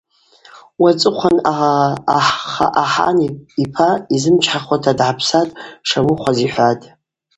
[0.81, 1.37] Уацӏыхъван
[2.83, 3.17] ахан
[3.63, 6.85] йпа йзымчхӏахуата дгӏапсата дшамуыхуаз йхӏватӏ.